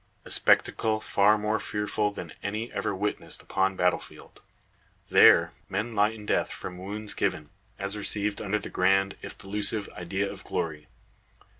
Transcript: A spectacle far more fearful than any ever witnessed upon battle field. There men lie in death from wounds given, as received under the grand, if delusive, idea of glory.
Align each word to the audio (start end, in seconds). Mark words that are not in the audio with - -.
A 0.25 0.31
spectacle 0.31 0.99
far 0.99 1.37
more 1.37 1.59
fearful 1.59 2.09
than 2.09 2.33
any 2.41 2.73
ever 2.73 2.95
witnessed 2.95 3.43
upon 3.43 3.75
battle 3.75 3.99
field. 3.99 4.41
There 5.11 5.51
men 5.69 5.93
lie 5.93 6.09
in 6.09 6.25
death 6.25 6.51
from 6.51 6.79
wounds 6.79 7.13
given, 7.13 7.51
as 7.77 7.95
received 7.95 8.41
under 8.41 8.57
the 8.57 8.71
grand, 8.71 9.15
if 9.21 9.37
delusive, 9.37 9.87
idea 9.89 10.27
of 10.27 10.43
glory. 10.43 10.87